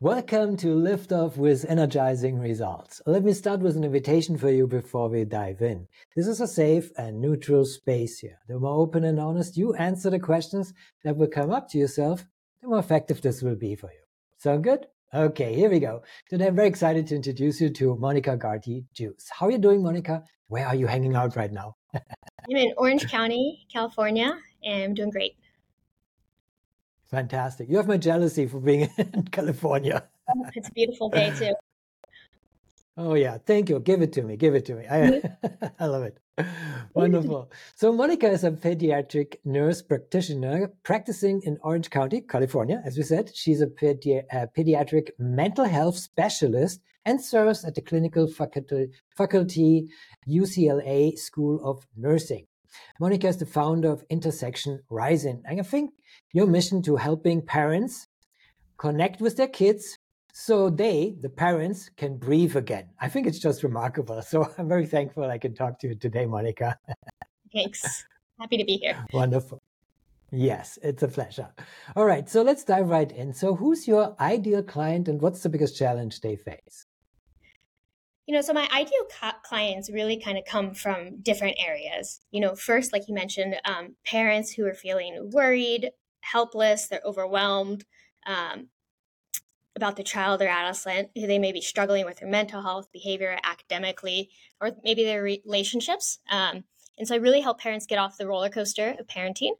Welcome 0.00 0.56
to 0.56 0.74
Lift 0.74 1.12
Off 1.12 1.36
with 1.36 1.64
Energizing 1.68 2.40
Results. 2.40 3.00
Let 3.06 3.22
me 3.22 3.32
start 3.32 3.60
with 3.60 3.76
an 3.76 3.84
invitation 3.84 4.36
for 4.36 4.50
you 4.50 4.66
before 4.66 5.08
we 5.08 5.24
dive 5.24 5.62
in. 5.62 5.86
This 6.16 6.26
is 6.26 6.40
a 6.40 6.48
safe 6.48 6.90
and 6.98 7.20
neutral 7.20 7.64
space 7.64 8.18
here. 8.18 8.40
The 8.48 8.58
more 8.58 8.74
open 8.74 9.04
and 9.04 9.20
honest 9.20 9.56
you 9.56 9.72
answer 9.74 10.10
the 10.10 10.18
questions 10.18 10.74
that 11.04 11.16
will 11.16 11.28
come 11.28 11.52
up 11.52 11.68
to 11.70 11.78
yourself, 11.78 12.26
the 12.60 12.66
more 12.66 12.80
effective 12.80 13.22
this 13.22 13.40
will 13.40 13.54
be 13.54 13.76
for 13.76 13.86
you. 13.86 14.00
Sound 14.36 14.64
good? 14.64 14.88
Okay, 15.14 15.54
here 15.54 15.70
we 15.70 15.78
go. 15.78 16.02
Today 16.28 16.48
I'm 16.48 16.56
very 16.56 16.68
excited 16.68 17.06
to 17.06 17.14
introduce 17.14 17.60
you 17.60 17.70
to 17.70 17.94
Monica 17.94 18.36
Garty 18.36 18.86
Juice. 18.94 19.30
How 19.30 19.46
are 19.46 19.52
you 19.52 19.58
doing, 19.58 19.80
Monica? 19.80 20.24
Where 20.48 20.66
are 20.66 20.74
you 20.74 20.88
hanging 20.88 21.14
out 21.14 21.36
right 21.36 21.52
now? 21.52 21.76
I'm 21.94 22.56
in 22.56 22.74
Orange 22.78 23.08
County, 23.08 23.64
California, 23.72 24.36
and 24.64 24.82
I'm 24.82 24.94
doing 24.94 25.10
great. 25.10 25.36
Fantastic. 27.14 27.68
You 27.68 27.76
have 27.76 27.86
my 27.86 27.96
jealousy 27.96 28.46
for 28.46 28.60
being 28.60 28.90
in 28.98 29.28
California. 29.30 30.04
Oh, 30.28 30.46
it's 30.54 30.68
a 30.68 30.72
beautiful 30.72 31.08
day 31.10 31.32
too. 31.38 31.54
Oh 32.96 33.14
yeah, 33.14 33.38
thank 33.38 33.68
you. 33.68 33.78
Give 33.80 34.02
it 34.02 34.12
to 34.14 34.22
me. 34.22 34.36
Give 34.36 34.54
it 34.54 34.64
to 34.66 34.74
me. 34.74 34.84
I. 34.90 35.22
I 35.80 35.86
love 35.86 36.02
it. 36.02 36.18
Wonderful. 36.94 37.50
So 37.76 37.92
Monica 37.92 38.28
is 38.28 38.42
a 38.42 38.50
pediatric 38.50 39.36
nurse 39.44 39.80
practitioner 39.82 40.72
practicing 40.82 41.40
in 41.42 41.58
Orange 41.62 41.90
County, 41.90 42.20
California. 42.20 42.82
As 42.84 42.96
we 42.96 43.04
said, 43.04 43.30
she's 43.34 43.60
a, 43.60 43.68
pedi- 43.68 44.24
a 44.32 44.48
pediatric 44.56 45.10
mental 45.18 45.64
health 45.64 45.96
specialist 45.96 46.80
and 47.04 47.22
serves 47.22 47.64
at 47.64 47.76
the 47.76 47.82
clinical 47.82 48.26
faculty, 48.26 48.88
faculty 49.16 49.88
UCLA 50.28 51.16
School 51.16 51.60
of 51.64 51.86
Nursing. 51.96 52.46
Monica 53.00 53.28
is 53.28 53.36
the 53.36 53.46
founder 53.46 53.90
of 53.90 54.04
Intersection 54.10 54.80
Rising. 54.90 55.42
And 55.46 55.60
I 55.60 55.62
think 55.62 55.92
your 56.32 56.46
mission 56.46 56.82
to 56.82 56.96
helping 56.96 57.42
parents 57.42 58.08
connect 58.78 59.20
with 59.20 59.36
their 59.36 59.48
kids 59.48 59.98
so 60.32 60.68
they, 60.68 61.16
the 61.20 61.28
parents, 61.28 61.90
can 61.96 62.16
breathe 62.16 62.56
again. 62.56 62.88
I 63.00 63.08
think 63.08 63.26
it's 63.26 63.38
just 63.38 63.62
remarkable. 63.62 64.20
So 64.22 64.48
I'm 64.58 64.68
very 64.68 64.86
thankful 64.86 65.24
I 65.24 65.38
can 65.38 65.54
talk 65.54 65.78
to 65.80 65.88
you 65.88 65.94
today, 65.94 66.26
Monica. 66.26 66.76
Thanks. 67.52 68.04
Happy 68.40 68.56
to 68.58 68.64
be 68.64 68.78
here. 68.78 69.04
Wonderful. 69.12 69.62
Yes, 70.32 70.78
it's 70.82 71.04
a 71.04 71.08
pleasure. 71.08 71.48
All 71.94 72.04
right, 72.04 72.28
so 72.28 72.42
let's 72.42 72.64
dive 72.64 72.88
right 72.88 73.12
in. 73.12 73.32
So, 73.32 73.54
who's 73.54 73.86
your 73.86 74.16
ideal 74.18 74.64
client 74.64 75.06
and 75.06 75.22
what's 75.22 75.44
the 75.44 75.48
biggest 75.48 75.78
challenge 75.78 76.20
they 76.20 76.34
face? 76.34 76.86
You 78.26 78.34
know, 78.34 78.40
so 78.40 78.54
my 78.54 78.66
ideal 78.72 79.06
clients 79.42 79.90
really 79.90 80.18
kind 80.18 80.38
of 80.38 80.44
come 80.44 80.72
from 80.72 81.20
different 81.20 81.56
areas. 81.58 82.20
You 82.30 82.40
know, 82.40 82.54
first, 82.54 82.92
like 82.92 83.06
you 83.06 83.14
mentioned, 83.14 83.56
um, 83.64 83.96
parents 84.06 84.52
who 84.52 84.66
are 84.66 84.74
feeling 84.74 85.30
worried, 85.32 85.90
helpless, 86.20 86.88
they're 86.88 87.02
overwhelmed 87.04 87.84
um, 88.26 88.68
about 89.76 89.96
the 89.96 90.02
child 90.02 90.40
or 90.40 90.48
adolescent 90.48 91.10
who 91.14 91.26
they 91.26 91.38
may 91.38 91.52
be 91.52 91.60
struggling 91.60 92.06
with 92.06 92.18
their 92.18 92.28
mental 92.28 92.62
health, 92.62 92.90
behavior, 92.92 93.38
academically, 93.44 94.30
or 94.60 94.70
maybe 94.82 95.04
their 95.04 95.22
relationships. 95.22 96.18
Um, 96.30 96.64
and 96.96 97.06
so 97.06 97.14
I 97.14 97.18
really 97.18 97.40
help 97.40 97.60
parents 97.60 97.86
get 97.86 97.98
off 97.98 98.16
the 98.16 98.26
roller 98.26 98.48
coaster 98.48 98.94
of 98.98 99.06
parenting 99.06 99.52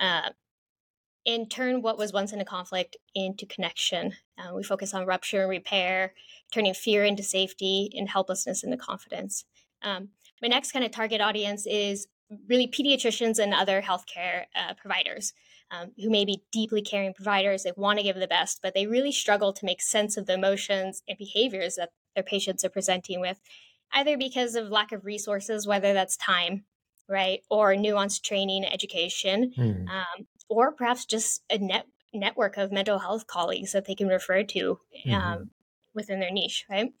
uh, 0.00 0.30
and 1.28 1.50
turn 1.50 1.82
what 1.82 1.98
was 1.98 2.12
once 2.12 2.32
in 2.32 2.40
a 2.40 2.44
conflict 2.44 2.96
into 3.14 3.44
connection. 3.44 4.14
Uh, 4.38 4.54
we 4.54 4.62
focus 4.62 4.94
on 4.94 5.04
rupture 5.04 5.42
and 5.42 5.50
repair, 5.50 6.14
turning 6.50 6.72
fear 6.72 7.04
into 7.04 7.22
safety 7.22 7.90
and 7.94 8.08
helplessness 8.08 8.64
into 8.64 8.78
confidence. 8.78 9.44
Um, 9.82 10.08
my 10.40 10.48
next 10.48 10.72
kind 10.72 10.84
of 10.86 10.90
target 10.90 11.20
audience 11.20 11.66
is 11.66 12.08
really 12.48 12.66
pediatricians 12.66 13.38
and 13.38 13.52
other 13.52 13.82
healthcare 13.82 14.44
uh, 14.56 14.72
providers 14.74 15.34
um, 15.70 15.92
who 15.98 16.08
may 16.08 16.24
be 16.24 16.42
deeply 16.50 16.80
caring 16.80 17.12
providers. 17.12 17.62
They 17.62 17.72
want 17.76 17.98
to 17.98 18.02
give 18.02 18.16
the 18.16 18.26
best, 18.26 18.60
but 18.62 18.72
they 18.72 18.86
really 18.86 19.12
struggle 19.12 19.52
to 19.52 19.66
make 19.66 19.82
sense 19.82 20.16
of 20.16 20.24
the 20.24 20.34
emotions 20.34 21.02
and 21.06 21.18
behaviors 21.18 21.74
that 21.74 21.90
their 22.14 22.24
patients 22.24 22.64
are 22.64 22.70
presenting 22.70 23.20
with, 23.20 23.38
either 23.92 24.16
because 24.16 24.54
of 24.54 24.70
lack 24.70 24.92
of 24.92 25.04
resources, 25.04 25.66
whether 25.66 25.92
that's 25.92 26.16
time, 26.16 26.64
right, 27.06 27.40
or 27.50 27.74
nuanced 27.74 28.22
training, 28.22 28.64
education, 28.64 29.52
mm. 29.56 29.88
um, 29.88 30.26
or 30.48 30.72
perhaps 30.72 31.04
just 31.04 31.42
a 31.50 31.58
net 31.58 31.86
network 32.14 32.56
of 32.56 32.72
mental 32.72 32.98
health 32.98 33.26
colleagues 33.26 33.72
that 33.72 33.84
they 33.84 33.94
can 33.94 34.08
refer 34.08 34.42
to 34.42 34.78
um, 35.06 35.12
mm-hmm. 35.12 35.42
within 35.94 36.20
their 36.20 36.30
niche, 36.30 36.64
right? 36.70 36.92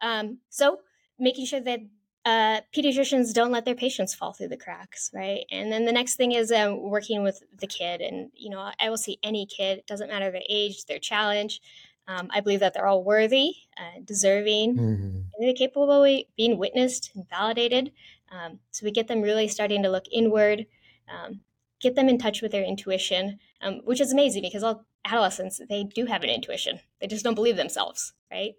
Um, 0.00 0.38
so 0.50 0.78
making 1.18 1.46
sure 1.46 1.60
that 1.60 1.80
uh, 2.24 2.60
pediatricians 2.76 3.32
don't 3.32 3.50
let 3.50 3.64
their 3.64 3.74
patients 3.74 4.14
fall 4.14 4.32
through 4.32 4.48
the 4.48 4.56
cracks, 4.56 5.10
right? 5.14 5.44
And 5.50 5.72
then 5.72 5.84
the 5.84 5.92
next 5.92 6.16
thing 6.16 6.32
is 6.32 6.52
um, 6.52 6.80
working 6.82 7.22
with 7.22 7.42
the 7.58 7.66
kid. 7.66 8.00
And, 8.00 8.30
you 8.34 8.50
know, 8.50 8.70
I 8.80 8.90
will 8.90 8.96
see 8.96 9.18
any 9.22 9.46
kid, 9.46 9.78
it 9.78 9.86
doesn't 9.86 10.08
matter 10.08 10.30
their 10.30 10.42
age, 10.48 10.84
their 10.84 10.98
challenge. 10.98 11.60
Um, 12.08 12.28
I 12.32 12.40
believe 12.40 12.60
that 12.60 12.74
they're 12.74 12.86
all 12.86 13.04
worthy, 13.04 13.54
uh, 13.76 14.00
deserving, 14.04 14.74
mm-hmm. 14.74 15.04
and 15.04 15.34
they're 15.38 15.54
capable 15.54 16.04
of 16.04 16.22
being 16.36 16.58
witnessed 16.58 17.12
and 17.14 17.28
validated. 17.28 17.92
Um, 18.30 18.58
so 18.70 18.84
we 18.84 18.90
get 18.90 19.08
them 19.08 19.22
really 19.22 19.46
starting 19.46 19.82
to 19.84 19.90
look 19.90 20.04
inward, 20.10 20.66
um, 21.12 21.40
get 21.82 21.96
them 21.96 22.08
in 22.08 22.18
touch 22.18 22.40
with 22.40 22.52
their 22.52 22.64
intuition, 22.64 23.38
um, 23.60 23.80
which 23.84 24.00
is 24.00 24.12
amazing 24.12 24.42
because 24.42 24.62
all 24.62 24.86
adolescents, 25.04 25.60
they 25.68 25.84
do 25.84 26.06
have 26.06 26.22
an 26.22 26.30
intuition. 26.30 26.80
They 27.00 27.08
just 27.08 27.24
don't 27.24 27.34
believe 27.34 27.56
themselves, 27.56 28.14
right? 28.30 28.54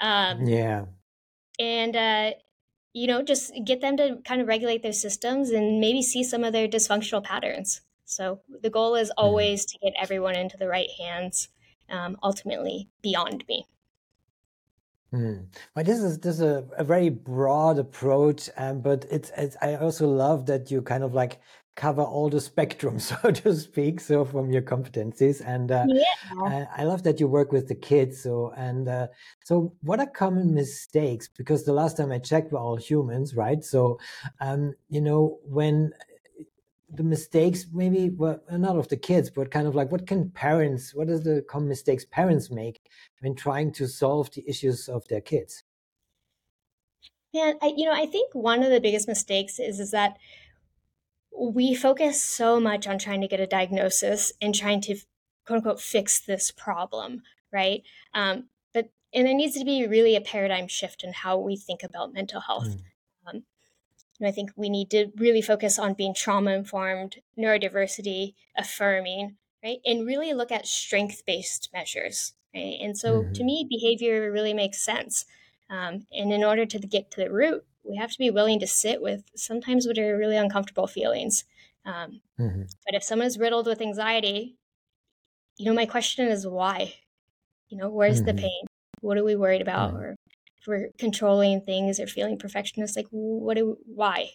Um, 0.00 0.44
yeah. 0.44 0.86
And, 1.58 1.96
uh, 1.96 2.32
you 2.92 3.06
know, 3.06 3.22
just 3.22 3.52
get 3.64 3.80
them 3.80 3.96
to 3.96 4.18
kind 4.24 4.40
of 4.40 4.48
regulate 4.48 4.82
their 4.82 4.92
systems 4.92 5.50
and 5.50 5.80
maybe 5.80 6.02
see 6.02 6.24
some 6.24 6.44
of 6.44 6.52
their 6.52 6.68
dysfunctional 6.68 7.22
patterns. 7.22 7.80
So 8.04 8.40
the 8.62 8.70
goal 8.70 8.96
is 8.96 9.08
mm-hmm. 9.10 9.24
always 9.24 9.64
to 9.66 9.78
get 9.78 9.94
everyone 9.96 10.36
into 10.36 10.56
the 10.56 10.68
right 10.68 10.90
hands, 10.98 11.48
um, 11.88 12.16
ultimately 12.22 12.88
beyond 13.02 13.44
me. 13.48 13.66
Mm. 15.12 15.46
Well, 15.76 15.84
this 15.84 16.00
is 16.00 16.18
this 16.18 16.36
is 16.36 16.40
a, 16.40 16.64
a 16.76 16.82
very 16.82 17.08
broad 17.08 17.78
approach, 17.78 18.50
um, 18.56 18.80
but 18.80 19.06
it's, 19.12 19.30
it's 19.36 19.56
I 19.62 19.76
also 19.76 20.08
love 20.08 20.46
that 20.46 20.72
you 20.72 20.82
kind 20.82 21.04
of 21.04 21.14
like 21.14 21.40
cover 21.76 22.02
all 22.02 22.28
the 22.28 22.40
spectrum, 22.40 22.98
so 23.10 23.16
to 23.30 23.54
speak. 23.54 24.00
So 24.00 24.24
from 24.24 24.50
your 24.50 24.62
competencies, 24.62 25.42
and 25.44 25.70
uh, 25.70 25.84
yeah. 25.88 26.66
I 26.76 26.84
love 26.84 27.02
that 27.04 27.20
you 27.20 27.28
work 27.28 27.52
with 27.52 27.68
the 27.68 27.74
kids. 27.74 28.22
So 28.22 28.52
and 28.56 28.88
uh, 28.88 29.08
so, 29.44 29.74
what 29.82 30.00
are 30.00 30.06
common 30.06 30.54
mistakes? 30.54 31.28
Because 31.28 31.64
the 31.64 31.72
last 31.72 31.96
time 31.96 32.12
I 32.12 32.18
checked, 32.18 32.52
we're 32.52 32.60
all 32.60 32.76
humans, 32.76 33.34
right? 33.34 33.62
So, 33.64 33.98
um, 34.40 34.74
you 34.88 35.00
know, 35.00 35.38
when 35.44 35.92
the 36.94 37.02
mistakes 37.02 37.66
maybe 37.72 38.10
well 38.10 38.40
not 38.50 38.76
of 38.76 38.88
the 38.88 38.96
kids 38.96 39.28
but 39.30 39.50
kind 39.50 39.66
of 39.66 39.74
like 39.74 39.90
what 39.90 40.06
can 40.06 40.30
parents 40.30 40.94
what 40.94 41.08
is 41.08 41.22
the 41.24 41.44
common 41.48 41.68
mistakes 41.68 42.04
parents 42.10 42.50
make 42.50 42.80
when 43.20 43.34
trying 43.34 43.72
to 43.72 43.88
solve 43.88 44.30
the 44.32 44.48
issues 44.48 44.88
of 44.88 45.06
their 45.08 45.20
kids 45.20 45.64
yeah 47.32 47.52
I, 47.60 47.72
you 47.76 47.84
know 47.86 47.92
i 47.92 48.06
think 48.06 48.34
one 48.34 48.62
of 48.62 48.70
the 48.70 48.80
biggest 48.80 49.08
mistakes 49.08 49.58
is 49.58 49.80
is 49.80 49.90
that 49.90 50.18
we 51.38 51.74
focus 51.74 52.22
so 52.22 52.60
much 52.60 52.86
on 52.86 52.98
trying 52.98 53.20
to 53.20 53.28
get 53.28 53.40
a 53.40 53.46
diagnosis 53.46 54.32
and 54.40 54.54
trying 54.54 54.80
to 54.82 54.96
quote 55.46 55.58
unquote 55.58 55.80
fix 55.80 56.20
this 56.20 56.50
problem, 56.50 57.22
right? 57.52 57.82
Um, 58.14 58.48
but 58.72 58.90
and 59.12 59.26
there 59.26 59.34
needs 59.34 59.56
to 59.58 59.64
be 59.64 59.86
really 59.86 60.16
a 60.16 60.20
paradigm 60.20 60.68
shift 60.68 61.04
in 61.04 61.12
how 61.12 61.38
we 61.38 61.56
think 61.56 61.82
about 61.82 62.14
mental 62.14 62.40
health. 62.40 62.68
Mm. 62.68 62.80
Um, 63.26 63.42
and 64.20 64.28
I 64.28 64.30
think 64.30 64.52
we 64.56 64.68
need 64.68 64.90
to 64.90 65.10
really 65.16 65.42
focus 65.42 65.78
on 65.78 65.94
being 65.94 66.14
trauma 66.14 66.52
informed, 66.52 67.16
neurodiversity 67.38 68.34
affirming, 68.56 69.36
right? 69.62 69.78
And 69.84 70.06
really 70.06 70.32
look 70.32 70.52
at 70.52 70.66
strength 70.66 71.24
based 71.26 71.68
measures, 71.72 72.32
right? 72.54 72.78
And 72.80 72.96
so 72.96 73.22
mm-hmm. 73.22 73.32
to 73.32 73.44
me, 73.44 73.66
behavior 73.68 74.30
really 74.30 74.54
makes 74.54 74.84
sense. 74.84 75.24
Um, 75.70 76.06
and 76.12 76.32
in 76.32 76.44
order 76.44 76.66
to 76.66 76.78
get 76.78 77.10
to 77.12 77.20
the 77.22 77.32
root, 77.32 77.64
we 77.84 77.96
have 77.96 78.10
to 78.10 78.18
be 78.18 78.30
willing 78.30 78.60
to 78.60 78.66
sit 78.66 79.02
with 79.02 79.24
sometimes 79.36 79.86
what 79.86 79.98
are 79.98 80.16
really 80.16 80.36
uncomfortable 80.36 80.86
feelings. 80.86 81.44
Um, 81.84 82.20
mm-hmm. 82.40 82.62
But 82.86 82.94
if 82.94 83.02
someone 83.02 83.26
is 83.26 83.38
riddled 83.38 83.66
with 83.66 83.80
anxiety, 83.80 84.56
you 85.58 85.66
know, 85.66 85.74
my 85.74 85.86
question 85.86 86.28
is 86.28 86.46
why? 86.46 86.94
You 87.68 87.78
know, 87.78 87.90
where's 87.90 88.22
mm-hmm. 88.22 88.36
the 88.36 88.42
pain? 88.42 88.64
What 89.00 89.18
are 89.18 89.24
we 89.24 89.36
worried 89.36 89.62
about? 89.62 89.90
Mm-hmm. 89.90 90.02
Or 90.02 90.16
if 90.60 90.66
we're 90.66 90.88
controlling 90.98 91.60
things 91.60 92.00
or 92.00 92.06
feeling 92.06 92.38
perfectionist, 92.38 92.96
like 92.96 93.06
what? 93.10 93.56
Do, 93.56 93.76
why? 93.84 94.30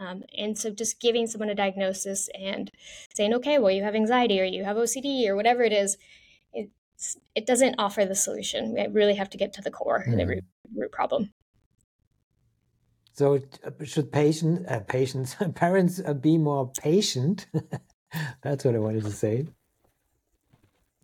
Um, 0.00 0.22
and 0.36 0.56
so, 0.56 0.70
just 0.70 1.00
giving 1.00 1.26
someone 1.26 1.50
a 1.50 1.54
diagnosis 1.54 2.28
and 2.38 2.70
saying, 3.14 3.34
okay, 3.34 3.58
well, 3.58 3.70
you 3.70 3.84
have 3.84 3.94
anxiety 3.94 4.40
or 4.40 4.44
you 4.44 4.64
have 4.64 4.76
OCD 4.76 5.28
or 5.28 5.36
whatever 5.36 5.62
it 5.62 5.72
is, 5.72 5.98
it 7.34 7.46
doesn't 7.46 7.76
offer 7.78 8.04
the 8.04 8.14
solution. 8.14 8.74
We 8.74 8.86
really 8.88 9.14
have 9.14 9.30
to 9.30 9.38
get 9.38 9.52
to 9.54 9.62
the 9.62 9.70
core, 9.70 10.00
mm-hmm. 10.00 10.16
the 10.16 10.26
root, 10.26 10.44
root 10.74 10.92
problem. 10.92 11.32
So 13.14 13.40
uh, 13.64 13.84
should 13.84 14.12
patient, 14.12 14.66
uh, 14.68 14.80
patients, 14.80 15.36
parents 15.54 16.00
uh, 16.04 16.14
be 16.14 16.38
more 16.38 16.72
patient? 16.72 17.46
That's 18.42 18.64
what 18.64 18.74
I 18.74 18.78
wanted 18.78 19.04
to 19.04 19.10
say. 19.10 19.46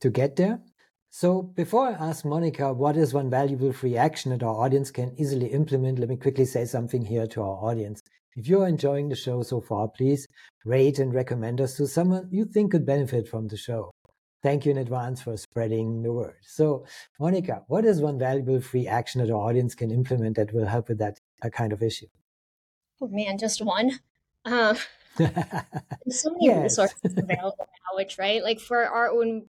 To 0.01 0.11
get 0.11 0.37
there. 0.37 0.61
So 1.11 1.43
before 1.43 1.89
I 1.89 1.93
ask 1.93 2.25
Monica 2.25 2.73
what 2.73 2.97
is 2.97 3.15
one 3.15 3.31
valuable 3.31 3.73
free 3.73 3.97
action 3.97 4.33
that 4.33 4.43
our 4.43 4.55
audience 4.55 4.91
can 4.91 5.15
easily 5.19 5.47
implement, 5.47 5.99
let 5.99 6.09
me 6.09 6.17
quickly 6.17 6.45
say 6.45 6.67
something 6.67 7.05
here 7.05 7.27
to 7.29 7.43
our 7.43 7.57
audience. 7.71 8.03
If 8.35 8.49
you're 8.49 8.69
enjoying 8.69 9.09
the 9.09 9.17
show 9.17 9.43
so 9.43 9.63
far, 9.63 9.89
please 9.89 10.27
rate 10.67 10.99
and 10.99 11.15
recommend 11.15 11.61
us 11.63 11.75
to 11.79 11.87
someone 11.87 12.29
you 12.31 12.45
think 12.45 12.73
could 12.73 12.85
benefit 12.85 13.29
from 13.29 13.49
the 13.49 13.57
show. 13.57 13.93
Thank 14.47 14.65
you 14.65 14.71
in 14.71 14.79
advance 14.79 15.21
for 15.21 15.37
spreading 15.37 16.05
the 16.05 16.13
word. 16.13 16.37
So, 16.43 16.85
Monica, 17.19 17.65
what 17.67 17.85
is 17.85 18.01
one 18.01 18.17
valuable 18.17 18.61
free 18.61 18.87
action 18.87 19.21
that 19.21 19.29
our 19.29 19.41
audience 19.41 19.75
can 19.75 19.91
implement 19.91 20.37
that 20.37 20.53
will 20.53 20.67
help 20.67 20.89
with 20.89 20.99
that 20.99 21.19
kind 21.51 21.73
of 21.73 21.83
issue? 21.83 22.07
Oh 23.01 23.09
man, 23.09 23.39
just 23.39 23.61
one. 23.61 23.99
Uh, 24.45 24.77
there's 25.17 26.21
so 26.23 26.31
many 26.31 26.47
yes. 26.47 26.63
resources 26.63 27.01
available 27.05 27.57
now, 27.59 27.97
which 27.97 28.19
right, 28.19 28.41
like 28.41 28.61
for 28.61 28.85
our 28.85 29.11
own. 29.11 29.47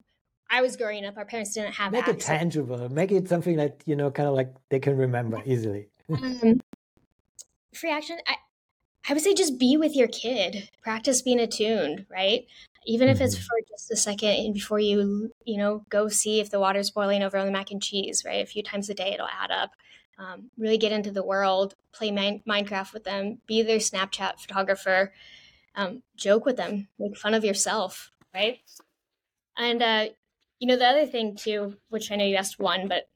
I 0.48 0.62
was 0.62 0.78
growing 0.78 1.04
up, 1.04 1.18
our 1.18 1.26
parents 1.26 1.52
didn't 1.52 1.74
have. 1.74 1.92
Make 1.92 2.08
access. 2.08 2.30
it 2.30 2.38
tangible. 2.38 2.88
Make 2.88 3.12
it 3.12 3.28
something 3.28 3.58
that 3.58 3.82
you 3.84 3.96
know, 3.96 4.10
kind 4.10 4.30
of 4.30 4.34
like 4.34 4.54
they 4.70 4.78
can 4.78 4.96
remember 4.96 5.42
easily. 5.44 5.88
um, 6.08 6.62
free 7.74 7.90
action. 7.90 8.16
I, 8.26 8.36
I 9.10 9.12
would 9.12 9.22
say 9.22 9.34
just 9.34 9.58
be 9.58 9.76
with 9.76 9.94
your 9.94 10.08
kid. 10.08 10.70
Practice 10.82 11.20
being 11.20 11.38
attuned, 11.38 12.06
right? 12.10 12.46
Even 12.86 13.08
if 13.08 13.20
it's 13.20 13.34
mm-hmm. 13.34 13.44
for 13.44 13.56
just 13.68 13.90
a 13.90 13.96
second 13.96 14.30
and 14.30 14.54
before 14.54 14.78
you, 14.78 15.32
you 15.44 15.58
know, 15.58 15.84
go 15.88 16.08
see 16.08 16.40
if 16.40 16.50
the 16.50 16.60
water's 16.60 16.90
boiling 16.90 17.22
over 17.22 17.36
on 17.36 17.46
the 17.46 17.52
mac 17.52 17.70
and 17.70 17.82
cheese, 17.82 18.22
right? 18.24 18.42
A 18.42 18.46
few 18.46 18.62
times 18.62 18.88
a 18.88 18.94
day, 18.94 19.12
it'll 19.12 19.28
add 19.28 19.50
up 19.50 19.72
um, 20.18 20.50
really 20.56 20.78
get 20.78 20.92
into 20.92 21.10
the 21.10 21.24
world, 21.24 21.74
play 21.92 22.10
Minecraft 22.10 22.92
with 22.92 23.04
them, 23.04 23.38
be 23.46 23.62
their 23.62 23.78
Snapchat 23.78 24.40
photographer, 24.40 25.12
um, 25.74 26.02
joke 26.16 26.46
with 26.46 26.56
them, 26.56 26.88
make 26.98 27.16
fun 27.18 27.34
of 27.34 27.44
yourself, 27.44 28.10
right? 28.34 28.58
And, 29.58 29.82
uh, 29.82 30.06
you 30.58 30.68
know, 30.68 30.76
the 30.76 30.86
other 30.86 31.06
thing 31.06 31.36
too, 31.36 31.76
which 31.90 32.10
I 32.10 32.16
know 32.16 32.24
you 32.24 32.36
asked 32.36 32.58
one, 32.58 32.88
but 32.88 33.08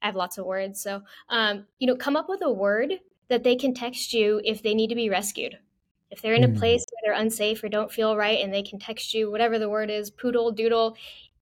I 0.00 0.06
have 0.06 0.16
lots 0.16 0.38
of 0.38 0.46
words. 0.46 0.82
So, 0.82 1.02
um, 1.28 1.66
you 1.78 1.86
know, 1.86 1.94
come 1.94 2.16
up 2.16 2.28
with 2.28 2.42
a 2.42 2.50
word 2.50 2.94
that 3.28 3.44
they 3.44 3.54
can 3.54 3.72
text 3.72 4.12
you 4.12 4.40
if 4.44 4.62
they 4.62 4.74
need 4.74 4.88
to 4.88 4.96
be 4.96 5.08
rescued. 5.08 5.58
If 6.12 6.22
they're 6.22 6.34
in 6.34 6.44
a 6.44 6.48
hmm. 6.48 6.56
place 6.56 6.84
where 6.90 7.00
they're 7.04 7.20
unsafe 7.20 7.64
or 7.64 7.68
don't 7.68 7.90
feel 7.90 8.16
right 8.16 8.38
and 8.38 8.52
they 8.52 8.62
can 8.62 8.78
text 8.78 9.14
you, 9.14 9.30
whatever 9.30 9.58
the 9.58 9.68
word 9.68 9.90
is, 9.90 10.10
poodle, 10.10 10.52
doodle, 10.52 10.96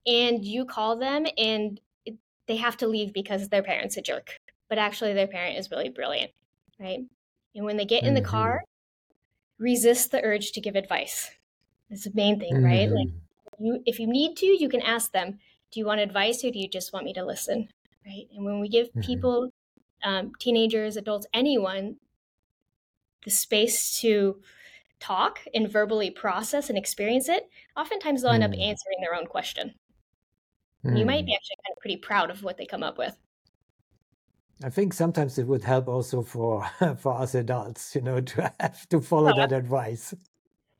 and 0.06 0.44
you 0.44 0.64
call 0.64 0.96
them 0.96 1.26
and 1.36 1.78
they 2.46 2.56
have 2.56 2.78
to 2.78 2.86
leave 2.86 3.12
because 3.12 3.48
their 3.48 3.62
parent's 3.62 3.96
a 3.96 4.02
jerk 4.02 4.38
but 4.70 4.78
actually 4.78 5.12
their 5.12 5.26
parent 5.26 5.58
is 5.58 5.70
really 5.70 5.90
brilliant, 5.90 6.30
right? 6.78 7.00
And 7.54 7.66
when 7.66 7.76
they 7.76 7.84
get 7.84 8.04
in 8.04 8.14
the 8.14 8.20
mm-hmm. 8.20 8.30
car, 8.30 8.64
resist 9.58 10.12
the 10.12 10.22
urge 10.22 10.52
to 10.52 10.60
give 10.60 10.76
advice. 10.76 11.30
That's 11.90 12.04
the 12.04 12.12
main 12.14 12.38
thing, 12.38 12.54
mm-hmm. 12.54 12.64
right? 12.64 12.88
Like 12.88 13.08
mm-hmm. 13.08 13.64
you 13.64 13.82
if 13.84 13.98
you 13.98 14.06
need 14.06 14.36
to, 14.38 14.46
you 14.46 14.70
can 14.70 14.80
ask 14.80 15.12
them, 15.12 15.40
do 15.72 15.80
you 15.80 15.86
want 15.86 16.00
advice 16.00 16.42
or 16.44 16.50
do 16.50 16.58
you 16.58 16.68
just 16.68 16.92
want 16.92 17.04
me 17.04 17.12
to 17.14 17.24
listen? 17.24 17.68
Right? 18.06 18.28
And 18.34 18.44
when 18.44 18.60
we 18.60 18.68
give 18.68 18.86
mm-hmm. 18.88 19.00
people 19.00 19.52
um, 20.04 20.32
teenagers, 20.38 20.96
adults, 20.96 21.26
anyone 21.34 21.96
the 23.24 23.30
space 23.30 24.00
to 24.00 24.40
talk 25.00 25.40
and 25.54 25.70
verbally 25.70 26.10
process 26.10 26.68
and 26.68 26.78
experience 26.78 27.28
it, 27.28 27.48
oftentimes 27.76 28.22
they'll 28.22 28.32
end 28.32 28.44
up 28.44 28.50
mm. 28.50 28.60
answering 28.60 28.98
their 29.00 29.14
own 29.14 29.26
question. 29.26 29.74
Mm. 30.84 30.98
You 30.98 31.06
might 31.06 31.26
be 31.26 31.32
mm. 31.32 31.36
actually 31.36 31.56
kind 31.66 31.76
of 31.76 31.80
pretty 31.80 31.96
proud 31.96 32.30
of 32.30 32.42
what 32.42 32.56
they 32.56 32.66
come 32.66 32.82
up 32.82 32.98
with. 32.98 33.16
I 34.62 34.68
think 34.68 34.92
sometimes 34.92 35.38
it 35.38 35.46
would 35.46 35.64
help 35.64 35.88
also 35.88 36.22
for 36.22 36.68
for 36.98 37.14
us 37.14 37.34
adults, 37.34 37.94
you 37.94 38.02
know, 38.02 38.20
to 38.20 38.52
have 38.60 38.88
to 38.90 39.00
follow 39.00 39.34
that 39.36 39.52
advice. 39.52 40.14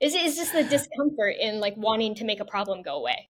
Is 0.00 0.14
it's 0.14 0.36
just 0.36 0.52
the 0.52 0.64
discomfort 0.64 1.36
in 1.40 1.60
like 1.60 1.76
wanting 1.76 2.14
to 2.16 2.24
make 2.24 2.40
a 2.40 2.44
problem 2.44 2.82
go 2.82 2.96
away. 2.96 3.28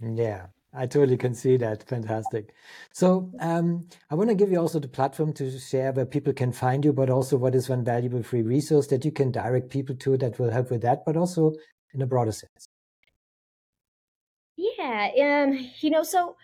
Yeah, 0.00 0.46
I 0.72 0.86
totally 0.86 1.16
can 1.16 1.34
see 1.34 1.56
that. 1.56 1.82
Fantastic. 1.88 2.54
So 2.92 3.30
um, 3.40 3.88
I 4.08 4.14
want 4.14 4.30
to 4.30 4.36
give 4.36 4.52
you 4.52 4.60
also 4.60 4.78
the 4.78 4.88
platform 4.88 5.32
to 5.34 5.58
share 5.58 5.92
where 5.92 6.06
people 6.06 6.32
can 6.32 6.52
find 6.52 6.84
you, 6.84 6.92
but 6.92 7.10
also 7.10 7.36
what 7.36 7.54
is 7.54 7.68
one 7.68 7.84
valuable 7.84 8.22
free 8.22 8.42
resource 8.42 8.86
that 8.88 9.04
you 9.04 9.10
can 9.10 9.32
direct 9.32 9.68
people 9.68 9.96
to 9.96 10.16
that 10.18 10.38
will 10.38 10.50
help 10.50 10.70
with 10.70 10.82
that, 10.82 11.04
but 11.04 11.16
also 11.16 11.54
in 11.92 12.02
a 12.02 12.06
broader 12.06 12.32
sense. 12.32 12.68
Yeah, 14.56 15.08
um, 15.22 15.70
you 15.80 15.90
know, 15.90 16.02
so 16.04 16.36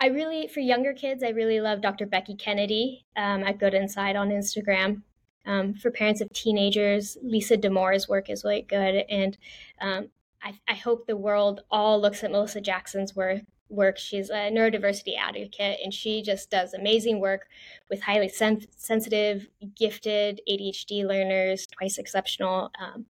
I 0.00 0.06
really, 0.06 0.48
for 0.48 0.60
younger 0.60 0.94
kids, 0.94 1.22
I 1.22 1.30
really 1.30 1.60
love 1.60 1.82
Dr. 1.82 2.06
Becky 2.06 2.34
Kennedy 2.34 3.04
um, 3.16 3.42
at 3.44 3.58
Good 3.58 3.74
Inside 3.74 4.16
on 4.16 4.30
Instagram. 4.30 5.02
Um, 5.46 5.74
for 5.74 5.90
parents 5.90 6.20
of 6.20 6.28
teenagers, 6.32 7.16
Lisa 7.22 7.56
Damour's 7.56 8.08
work 8.08 8.30
is 8.30 8.42
really 8.42 8.62
good. 8.62 9.04
And 9.08 9.38
um, 9.80 10.08
I, 10.42 10.58
I, 10.68 10.74
hope 10.74 11.06
the 11.06 11.16
world 11.16 11.60
all 11.70 12.00
looks 12.00 12.24
at 12.24 12.32
Melissa 12.32 12.60
Jackson's 12.60 13.14
work. 13.14 13.42
Work. 13.68 13.98
She's 13.98 14.30
a 14.30 14.50
neurodiversity 14.50 15.16
advocate, 15.18 15.80
and 15.82 15.92
she 15.92 16.22
just 16.22 16.50
does 16.50 16.74
amazing 16.74 17.20
work 17.20 17.48
with 17.90 18.02
highly 18.02 18.28
sen- 18.28 18.66
sensitive, 18.76 19.48
gifted 19.76 20.40
ADHD 20.48 21.04
learners, 21.04 21.66
twice 21.66 21.98
exceptional, 21.98 22.70
um, 22.80 23.06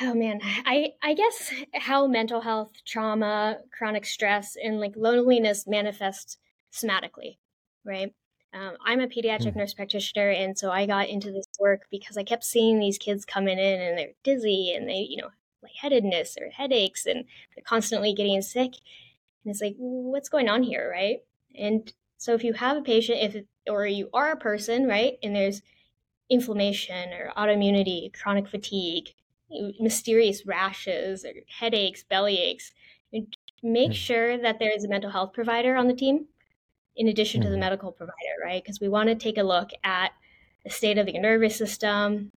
oh 0.00 0.14
man 0.14 0.40
i 0.64 0.92
i 1.02 1.14
guess 1.14 1.52
how 1.74 2.06
mental 2.06 2.40
health 2.40 2.72
trauma 2.86 3.58
chronic 3.76 4.06
stress 4.06 4.56
and 4.62 4.80
like 4.80 4.94
loneliness 4.96 5.66
manifests 5.66 6.38
somatically 6.72 7.36
right 7.84 8.12
um, 8.54 8.76
i'm 8.84 9.00
a 9.00 9.06
pediatric 9.06 9.52
mm. 9.52 9.56
nurse 9.56 9.74
practitioner 9.74 10.30
and 10.30 10.58
so 10.58 10.70
i 10.70 10.86
got 10.86 11.08
into 11.08 11.30
this 11.30 11.46
work 11.58 11.82
because 11.90 12.16
i 12.16 12.22
kept 12.22 12.44
seeing 12.44 12.78
these 12.78 12.98
kids 12.98 13.24
coming 13.24 13.58
in 13.58 13.80
and 13.80 13.98
they're 13.98 14.12
dizzy 14.24 14.72
and 14.74 14.88
they 14.88 15.06
you 15.08 15.16
know 15.20 15.30
lightheadedness 15.82 16.36
or 16.40 16.50
headaches 16.50 17.06
and 17.06 17.24
they're 17.54 17.64
constantly 17.64 18.12
getting 18.14 18.40
sick 18.42 18.72
and 19.44 19.50
it's 19.50 19.60
like 19.60 19.74
what's 19.78 20.28
going 20.28 20.48
on 20.48 20.62
here 20.62 20.90
right 20.90 21.18
and 21.58 21.92
so 22.18 22.34
if 22.34 22.44
you 22.44 22.52
have 22.52 22.76
a 22.76 22.82
patient 22.82 23.18
if 23.20 23.44
or 23.68 23.86
you 23.86 24.08
are 24.12 24.32
a 24.32 24.36
person 24.36 24.86
right 24.86 25.18
and 25.22 25.34
there's 25.34 25.62
inflammation 26.28 27.12
or 27.12 27.32
autoimmunity 27.36 28.12
chronic 28.12 28.48
fatigue 28.48 29.08
mysterious 29.80 30.46
rashes 30.46 31.24
or 31.24 31.32
headaches, 31.48 32.04
belly 32.04 32.38
aches. 32.38 32.72
Make 33.62 33.90
mm. 33.90 33.94
sure 33.94 34.38
that 34.38 34.58
there 34.58 34.74
is 34.74 34.84
a 34.84 34.88
mental 34.88 35.10
health 35.10 35.32
provider 35.32 35.76
on 35.76 35.88
the 35.88 35.94
team 35.94 36.26
in 36.96 37.08
addition 37.08 37.40
to 37.42 37.48
the 37.48 37.54
hmm. 37.54 37.60
medical 37.60 37.92
provider, 37.92 38.14
right? 38.44 38.62
Because 38.62 38.80
we 38.80 38.88
want 38.88 39.08
to 39.08 39.14
take 39.14 39.38
a 39.38 39.42
look 39.42 39.70
at 39.84 40.10
the 40.64 40.70
state 40.70 40.98
of 40.98 41.08
your 41.08 41.22
nervous 41.22 41.56
system, 41.56 42.32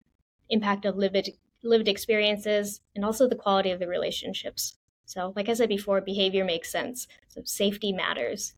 impact 0.50 0.86
of 0.86 0.96
lived, 0.96 1.32
lived 1.64 1.88
experiences, 1.88 2.82
and 2.96 3.04
also 3.06 3.28
the 3.28 3.36
quality 3.36 3.72
of 3.72 3.80
the 3.80 3.88
relationships. 3.88 4.78
So, 5.06 5.34
like 5.36 5.50
I 5.50 5.54
said 5.54 5.70
before, 5.70 6.02
behavior 6.02 6.46
makes 6.46 6.72
sense. 6.72 7.08
So, 7.28 7.42
safety 7.46 7.92
matters 7.92 8.54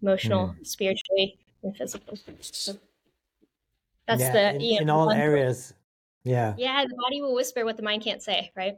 emotional, 0.00 0.48
mm. 0.48 0.66
spiritually, 0.66 1.38
and 1.62 1.76
physical. 1.76 2.16
So 2.40 2.78
that's 4.06 4.20
yeah, 4.20 4.32
the 4.32 4.54
in, 4.54 4.60
you 4.60 4.76
know, 4.76 4.82
in 4.82 4.90
all 4.90 5.10
areas 5.10 5.74
yeah. 6.28 6.54
Yeah, 6.58 6.84
the 6.84 6.94
body 6.94 7.22
will 7.22 7.34
whisper 7.34 7.64
what 7.64 7.76
the 7.76 7.82
mind 7.82 8.02
can't 8.02 8.22
say, 8.22 8.52
right? 8.54 8.76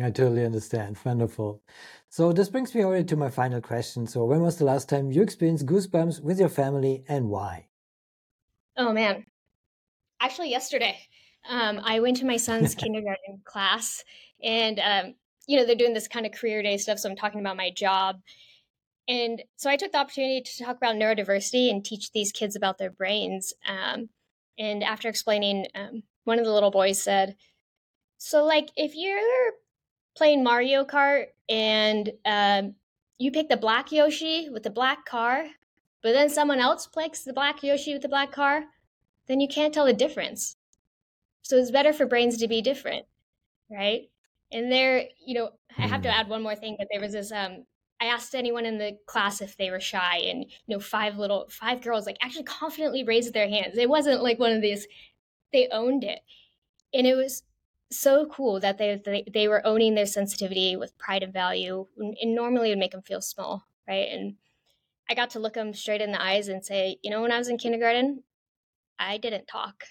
I 0.00 0.10
totally 0.10 0.44
understand. 0.44 0.96
Wonderful. 1.04 1.60
So 2.08 2.32
this 2.32 2.48
brings 2.48 2.74
me 2.74 2.84
already 2.84 3.04
to 3.04 3.16
my 3.16 3.30
final 3.30 3.60
question. 3.60 4.06
So 4.06 4.24
when 4.24 4.40
was 4.40 4.56
the 4.56 4.64
last 4.64 4.88
time 4.88 5.10
you 5.10 5.22
experienced 5.22 5.66
goosebumps 5.66 6.20
with 6.20 6.38
your 6.38 6.48
family 6.48 7.04
and 7.08 7.28
why? 7.28 7.66
Oh 8.76 8.92
man. 8.92 9.26
Actually 10.20 10.50
yesterday. 10.50 10.96
Um, 11.48 11.80
I 11.84 12.00
went 12.00 12.16
to 12.18 12.26
my 12.26 12.36
son's 12.36 12.74
kindergarten 12.76 13.40
class 13.44 14.04
and 14.42 14.78
um, 14.80 15.14
you 15.46 15.56
know, 15.56 15.66
they're 15.66 15.74
doing 15.74 15.94
this 15.94 16.08
kind 16.08 16.26
of 16.26 16.32
career 16.32 16.62
day 16.62 16.76
stuff, 16.76 16.98
so 16.98 17.08
I'm 17.08 17.16
talking 17.16 17.40
about 17.40 17.56
my 17.56 17.70
job. 17.70 18.20
And 19.08 19.42
so 19.56 19.68
I 19.68 19.76
took 19.76 19.92
the 19.92 19.98
opportunity 19.98 20.40
to 20.40 20.64
talk 20.64 20.76
about 20.76 20.94
neurodiversity 20.94 21.70
and 21.70 21.84
teach 21.84 22.12
these 22.12 22.32
kids 22.32 22.54
about 22.54 22.78
their 22.78 22.90
brains. 22.90 23.52
Um, 23.66 24.08
and 24.58 24.84
after 24.84 25.08
explaining, 25.08 25.66
um, 25.74 26.04
one 26.24 26.38
of 26.38 26.44
the 26.44 26.52
little 26.52 26.70
boys 26.70 27.02
said, 27.02 27.36
So, 28.18 28.44
like, 28.44 28.68
if 28.76 28.92
you're 28.94 29.52
playing 30.16 30.44
Mario 30.44 30.84
Kart 30.84 31.26
and 31.48 32.10
um, 32.24 32.74
you 33.18 33.32
pick 33.32 33.48
the 33.48 33.56
black 33.56 33.90
Yoshi 33.90 34.48
with 34.50 34.62
the 34.62 34.70
black 34.70 35.04
car, 35.04 35.46
but 36.02 36.12
then 36.12 36.28
someone 36.28 36.60
else 36.60 36.86
picks 36.86 37.24
the 37.24 37.32
black 37.32 37.62
Yoshi 37.62 37.92
with 37.92 38.02
the 38.02 38.08
black 38.08 38.30
car, 38.30 38.64
then 39.26 39.40
you 39.40 39.48
can't 39.48 39.74
tell 39.74 39.86
the 39.86 39.92
difference. 39.92 40.56
So 41.42 41.56
it's 41.56 41.70
better 41.70 41.92
for 41.92 42.06
brains 42.06 42.38
to 42.38 42.48
be 42.48 42.62
different, 42.62 43.06
right? 43.70 44.02
And 44.52 44.70
there, 44.70 45.04
you 45.24 45.34
know, 45.34 45.50
I 45.76 45.82
have 45.82 46.02
to 46.02 46.10
hmm. 46.10 46.18
add 46.18 46.28
one 46.28 46.42
more 46.42 46.54
thing, 46.54 46.76
but 46.78 46.88
there 46.90 47.00
was 47.00 47.12
this 47.12 47.32
um 47.32 47.64
I 48.00 48.06
asked 48.06 48.34
anyone 48.34 48.66
in 48.66 48.78
the 48.78 48.98
class 49.06 49.40
if 49.40 49.56
they 49.56 49.70
were 49.70 49.80
shy 49.80 50.18
and 50.24 50.42
you 50.42 50.74
know 50.74 50.80
five 50.80 51.18
little 51.18 51.46
five 51.50 51.82
girls 51.82 52.06
like 52.06 52.18
actually 52.20 52.44
confidently 52.44 53.04
raised 53.04 53.32
their 53.32 53.48
hands. 53.48 53.78
It 53.78 53.88
wasn't 53.88 54.22
like 54.22 54.38
one 54.38 54.52
of 54.52 54.62
these 54.62 54.86
they 55.52 55.68
owned 55.70 56.04
it. 56.04 56.20
And 56.94 57.06
it 57.06 57.14
was 57.14 57.42
so 57.90 58.26
cool 58.26 58.58
that 58.60 58.78
they, 58.78 59.00
they 59.04 59.24
they 59.32 59.48
were 59.48 59.66
owning 59.66 59.94
their 59.94 60.06
sensitivity 60.06 60.76
with 60.76 60.96
pride 60.98 61.22
and 61.22 61.32
value 61.32 61.86
and 61.98 62.34
normally 62.34 62.68
it 62.68 62.72
would 62.72 62.78
make 62.78 62.92
them 62.92 63.02
feel 63.02 63.20
small, 63.20 63.66
right? 63.86 64.08
And 64.10 64.36
I 65.08 65.14
got 65.14 65.30
to 65.30 65.38
look 65.38 65.54
them 65.54 65.74
straight 65.74 66.00
in 66.00 66.12
the 66.12 66.22
eyes 66.22 66.48
and 66.48 66.64
say, 66.64 66.98
you 67.02 67.10
know, 67.10 67.22
when 67.22 67.32
I 67.32 67.38
was 67.38 67.48
in 67.48 67.58
kindergarten, 67.58 68.22
I 68.98 69.18
didn't 69.18 69.46
talk. 69.46 69.84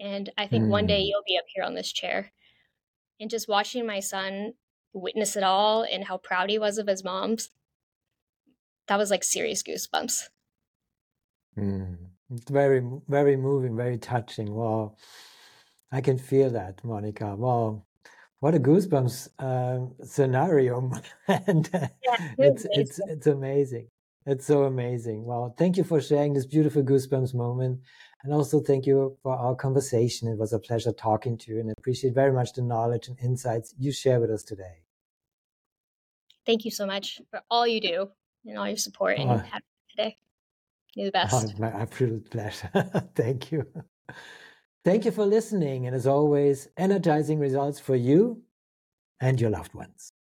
And 0.00 0.30
I 0.38 0.46
think 0.46 0.64
mm. 0.64 0.68
one 0.68 0.86
day 0.86 1.02
hmm. 1.02 1.08
you'll 1.08 1.22
be 1.26 1.36
up 1.36 1.44
here 1.54 1.62
on 1.62 1.74
this 1.74 1.92
chair. 1.92 2.32
And 3.20 3.28
just 3.28 3.48
watching 3.48 3.86
my 3.86 4.00
son 4.00 4.54
witness 4.94 5.36
it 5.36 5.42
all 5.42 5.82
and 5.82 6.04
how 6.04 6.16
proud 6.16 6.48
he 6.48 6.58
was 6.58 6.78
of 6.78 6.86
his 6.86 7.04
mom's, 7.04 7.50
that 8.88 8.96
was 8.96 9.10
like 9.10 9.22
serious 9.22 9.62
goosebumps. 9.62 10.22
Mm. 11.58 11.96
It's 12.32 12.50
very, 12.50 12.82
very 13.08 13.36
moving, 13.36 13.76
very 13.76 13.98
touching. 13.98 14.52
Wow. 14.52 14.96
I 15.92 16.00
can 16.00 16.18
feel 16.18 16.50
that, 16.50 16.82
Monica. 16.82 17.36
Wow. 17.36 17.84
What 18.38 18.54
a 18.54 18.58
goosebumps 18.58 19.28
uh, 19.38 20.04
scenario. 20.04 20.90
and 21.28 21.68
uh, 21.74 21.88
yeah, 22.02 22.32
it's, 22.38 22.66
it's, 22.70 23.00
it's 23.06 23.26
amazing. 23.26 23.88
It's 24.26 24.46
so 24.46 24.64
amazing. 24.64 25.24
Well, 25.24 25.54
thank 25.58 25.76
you 25.76 25.84
for 25.84 26.00
sharing 26.00 26.34
this 26.34 26.46
beautiful 26.46 26.82
goosebumps 26.82 27.34
moment. 27.34 27.80
And 28.22 28.34
also 28.34 28.60
thank 28.60 28.86
you 28.86 29.16
for 29.22 29.34
our 29.34 29.54
conversation. 29.54 30.28
It 30.28 30.38
was 30.38 30.52
a 30.52 30.58
pleasure 30.58 30.92
talking 30.92 31.38
to 31.38 31.50
you 31.50 31.60
and 31.60 31.70
I 31.70 31.74
appreciate 31.78 32.14
very 32.14 32.32
much 32.32 32.52
the 32.52 32.62
knowledge 32.62 33.08
and 33.08 33.18
insights 33.20 33.74
you 33.78 33.92
share 33.92 34.20
with 34.20 34.30
us 34.30 34.42
today. 34.42 34.82
Thank 36.44 36.64
you 36.64 36.70
so 36.70 36.86
much 36.86 37.20
for 37.30 37.40
all 37.50 37.66
you 37.66 37.80
do 37.80 38.08
and 38.46 38.58
all 38.58 38.68
your 38.68 38.76
support 38.76 39.18
and 39.18 39.30
oh, 39.30 39.42
today. 39.90 40.18
You're 40.94 41.06
the 41.06 41.12
best. 41.12 41.34
Oh, 41.34 41.60
my 41.60 41.68
absolute 41.68 42.30
pleasure. 42.30 42.70
thank 43.14 43.52
you. 43.52 43.66
Thank 44.84 45.04
you 45.04 45.12
for 45.12 45.24
listening. 45.24 45.86
And 45.86 45.94
as 45.94 46.06
always, 46.06 46.68
energizing 46.76 47.38
results 47.38 47.78
for 47.78 47.94
you 47.94 48.42
and 49.20 49.40
your 49.40 49.50
loved 49.50 49.74
ones. 49.74 50.12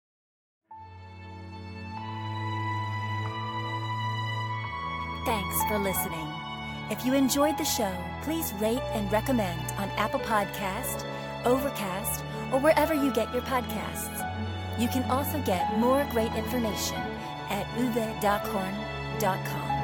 Thanks 5.25 5.63
for 5.67 5.79
listening. 5.79 6.48
If 6.89 7.05
you 7.05 7.13
enjoyed 7.13 7.57
the 7.57 7.65
show, 7.65 7.93
please 8.23 8.51
rate 8.53 8.81
and 8.93 9.11
recommend 9.11 9.61
on 9.77 9.89
Apple 9.91 10.21
Podcast, 10.21 11.05
Overcast, 11.45 12.23
or 12.51 12.59
wherever 12.59 12.95
you 12.95 13.13
get 13.13 13.31
your 13.31 13.43
podcasts. 13.43 14.25
You 14.79 14.87
can 14.87 15.03
also 15.11 15.39
get 15.43 15.77
more 15.77 16.03
great 16.11 16.33
information 16.33 16.97
at 17.49 17.67
uwedockhorn.com. 17.77 19.78